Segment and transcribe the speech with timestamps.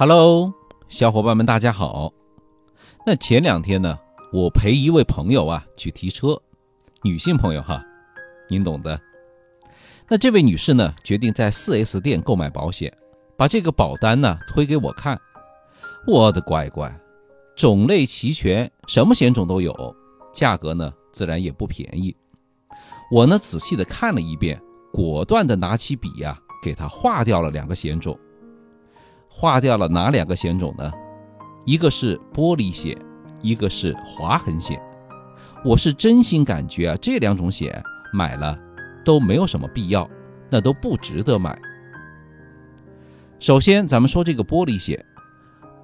[0.00, 0.54] Hello，
[0.88, 2.12] 小伙伴们，大家好。
[3.04, 3.98] 那前两天呢，
[4.32, 6.40] 我陪一位朋友啊去提车，
[7.02, 7.84] 女性朋友哈，
[8.48, 9.00] 您懂的。
[10.06, 12.96] 那这位女士呢，决定在 4S 店购买保险，
[13.36, 15.20] 把这个保单呢推给我看。
[16.06, 16.96] 我的乖乖，
[17.56, 19.74] 种类齐全，什么险种都有，
[20.32, 22.16] 价格呢自然也不便宜。
[23.10, 24.62] 我呢仔细的看了一遍，
[24.92, 28.16] 果断的拿起笔呀，给她划掉了两个险种。
[29.28, 30.90] 划掉了哪两个险种呢？
[31.64, 32.96] 一个是玻璃险，
[33.42, 34.80] 一个是划痕险。
[35.64, 37.82] 我是真心感觉啊，这两种险
[38.12, 38.58] 买了
[39.04, 40.08] 都没有什么必要，
[40.50, 41.58] 那都不值得买。
[43.38, 45.04] 首先，咱们说这个玻璃险，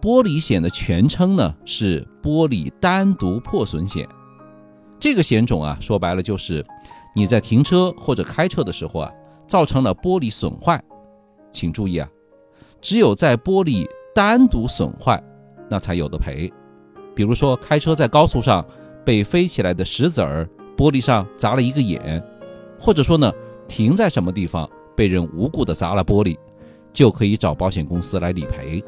[0.00, 4.08] 玻璃险的全称呢是玻璃单独破损险。
[5.00, 6.64] 这个险种啊，说白了就是
[7.14, 9.10] 你在停车或者开车的时候啊，
[9.48, 10.82] 造成了玻璃损坏，
[11.50, 12.08] 请注意啊。
[12.82, 15.22] 只有在玻璃单独损坏，
[15.70, 16.52] 那才有的赔。
[17.14, 18.62] 比如说，开车在高速上
[19.04, 22.22] 被飞起来的石子儿玻璃上砸了一个眼，
[22.78, 23.32] 或者说呢，
[23.68, 26.36] 停在什么地方被人无故的砸了玻璃，
[26.92, 28.82] 就可以找保险公司来理赔。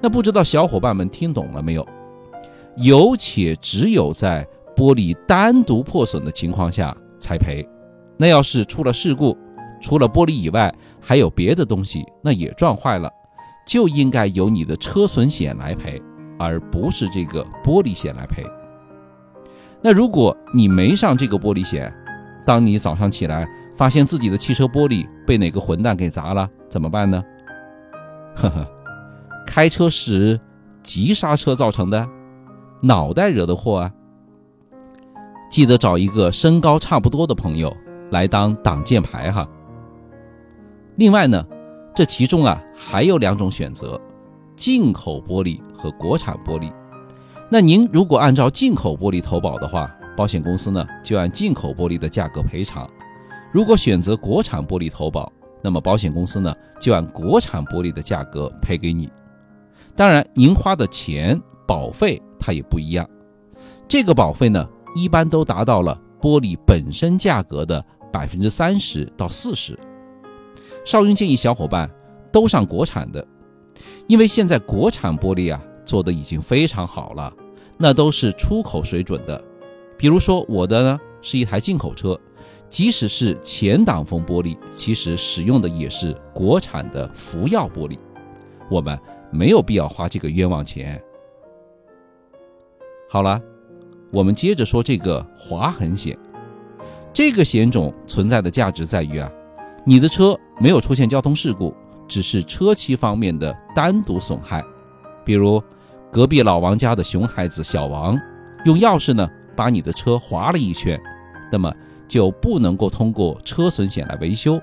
[0.00, 1.86] 那不知道小伙伴们听懂了没有？
[2.76, 7.68] 有且只有在玻璃单独破损的情况下才赔。
[8.16, 9.36] 那要是出了事故，
[9.84, 13.10] 除了玻璃以外，还有别的东西，那也撞坏了，
[13.66, 16.00] 就应该由你的车损险来赔，
[16.38, 18.42] 而不是这个玻璃险来赔。
[19.82, 21.94] 那如果你没上这个玻璃险，
[22.46, 23.46] 当你早上起来
[23.76, 27.22] 发现自己的汽车玻璃被哪个混蛋给砸了，怎么办呢？
[28.36, 28.66] 呵呵，
[29.46, 30.40] 开车时
[30.82, 32.08] 急刹车造成的，
[32.80, 33.92] 脑袋惹的祸啊！
[35.50, 37.76] 记得找一个身高差不多的朋友
[38.10, 39.46] 来当挡箭牌哈。
[40.96, 41.44] 另外呢，
[41.94, 44.00] 这其中啊还有两种选择：
[44.54, 46.72] 进口玻璃和国产玻璃。
[47.50, 52.86] 那您如果按照进口玻璃投保的话，保险公司呢就按进口玻璃的价格赔偿；
[53.52, 55.30] 如果选择国产玻璃投保，
[55.62, 59.10] 那么保险公司呢就按国产玻璃的价格赔给你。
[59.96, 63.08] 当然，您花的钱保费它也不一样，
[63.88, 69.76] 这个保费呢一般都达到了玻璃本身价格的百分之三十到四十。
[70.84, 71.90] 少云建议小伙伴
[72.30, 73.26] 都上国产的，
[74.06, 77.32] 因为现在国产玻璃啊做的已经非常好了，
[77.78, 79.42] 那都是出口水准的。
[79.96, 82.18] 比如说我的呢是一台进口车，
[82.68, 87.98] 即使是前挡风玻璃，其实使用的也是国产的福耀玻璃，
[88.70, 88.98] 我们
[89.30, 91.02] 没有必要花这个冤枉钱。
[93.08, 93.40] 好了，
[94.12, 96.18] 我们接着说这个划痕险，
[97.12, 99.30] 这个险种存在的价值在于啊。
[99.86, 101.74] 你的车没有出现交通事故，
[102.06, 104.62] 只是车漆方面的单独损害，
[105.24, 105.62] 比如
[106.10, 108.18] 隔壁老王家的熊孩子小王
[108.64, 111.00] 用钥匙呢把你的车划了一圈，
[111.50, 111.72] 那么
[112.06, 114.60] 就不能够通过车损险来维修，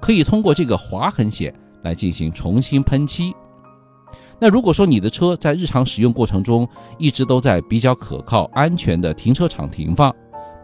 [0.00, 1.52] 可以通过这个划痕险
[1.82, 3.34] 来进行重新喷漆。
[4.38, 10.14] 那如果说你的车在日常使用过程中一直都在比较可靠、安全的停车场停放，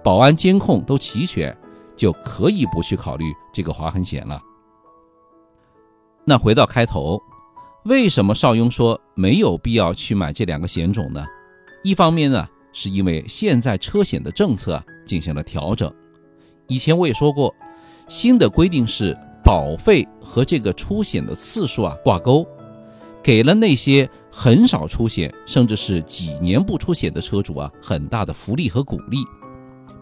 [0.05, 1.57] 保安监控都齐全。
[2.03, 4.43] 就可以不去考虑这个划痕险了。
[6.25, 7.23] 那回到开头，
[7.85, 11.25] 为什么邵雍说没有必要去买这两个险种呢？
[11.85, 15.95] 一方面呢，是因为现在车险的政策进行了调整。
[16.67, 17.55] 以前我也说过，
[18.09, 22.45] 新的规定是保费和这个出险的次数啊挂钩，
[23.23, 29.19] 给了那些很少出险，甚至是几年不出险的车主啊很大的福利和鼓励。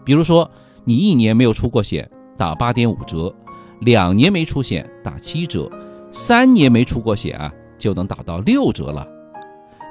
[0.03, 0.49] 比如说。
[0.83, 3.33] 你一年没有出过险，打八点五折；
[3.81, 5.69] 两年没出险，打七折；
[6.11, 9.07] 三年没出过险啊，就能打到六折了。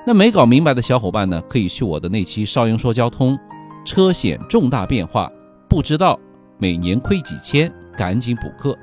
[0.06, 3.38] 那没搞明白的小伙伴呢，可以去我的那期《少英说交通
[3.84, 5.26] 车险重大变化》，
[5.68, 6.18] 不知道
[6.58, 8.76] 每年亏几千，赶紧补课。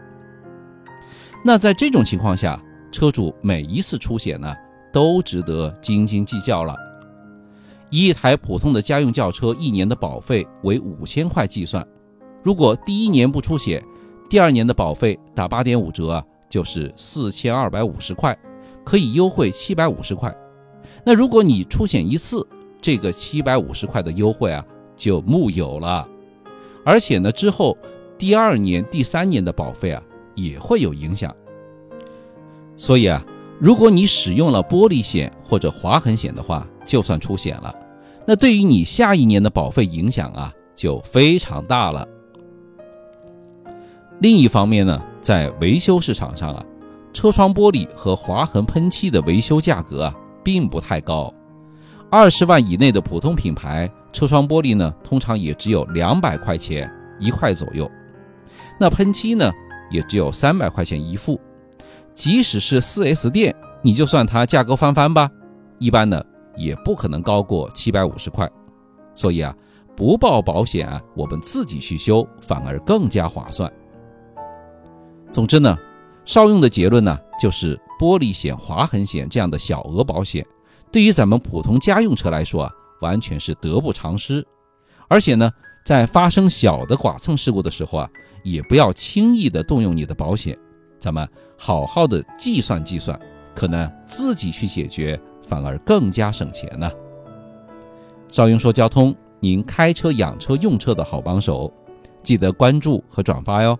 [1.43, 4.55] 那在这种情况下，车主每一次出险呢，
[4.93, 6.75] 都值得斤斤计较了。
[7.89, 11.85] 一台普通的家用轿车一年的保费为五千块计算。
[12.47, 13.83] 如果第一年不出险，
[14.29, 18.39] 第二年的保费打八点五折啊，就是四千二百五十块，
[18.85, 20.33] 可以优惠七百五十块。
[21.03, 22.47] 那如果你出险一次，
[22.79, 24.63] 这个七百五十块的优惠啊
[24.95, 26.07] 就木有了。
[26.85, 27.77] 而且呢，之后
[28.17, 30.01] 第二年、第三年的保费啊
[30.33, 31.35] 也会有影响。
[32.77, 33.21] 所以啊，
[33.59, 37.75] 如果你使用了玻璃险或者划痕险的话，就算出险了，
[38.25, 42.07] 那对于你下一年的保费影响啊就非常大了。
[44.19, 46.65] 另一方面呢，在维修市场上啊，
[47.13, 51.31] 车窗玻璃和划痕喷漆的维修价格啊，并不太高。
[52.09, 57.89] 二十万以内的普通品牌车窗玻璃呢，通常也只有两百块钱一块左右。
[58.79, 59.51] 那喷漆呢，
[59.91, 61.39] 也只有三百块钱一副。
[62.15, 65.29] 即使是 4S 店，你就算它价格翻番吧，
[65.77, 66.23] 一般呢
[66.55, 68.49] 也不可能高过七百五十块。
[69.13, 69.53] 所以啊，
[69.95, 73.71] 不报保险啊，我们自己去修反而更加划算。
[75.37, 75.77] 总之呢，
[76.25, 80.43] 邵用的结论呢，就是玻璃险、划痕险这样的小额保险，
[80.91, 84.43] 对于咱们普通家用车来说啊，完全是得不偿失。
[85.07, 85.51] 而且呢，
[85.85, 88.09] 在发生小的剐蹭事故的时候啊，
[88.43, 90.57] 也不要轻易的动用你的保险，
[90.97, 93.15] 咱们好好的计算计算，
[93.53, 96.91] 可能自己去解决反而更加省钱呢。
[98.31, 101.71] 邵雍说交通，您开车养车用车的好帮手，
[102.23, 103.77] 记得关注和转发哟。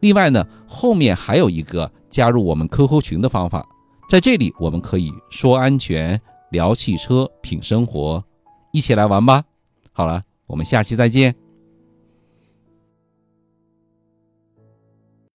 [0.00, 3.66] 另外呢，后面还有一个加入我们 QQ 群的方法，
[4.08, 6.20] 在这里我们可以说安全、
[6.50, 8.24] 聊汽车、品生活，
[8.72, 9.44] 一起来玩吧。
[9.92, 11.34] 好了，我们下期再见。